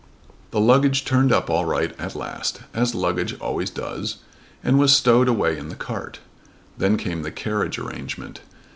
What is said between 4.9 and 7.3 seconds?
stowed away in the cart. Then came the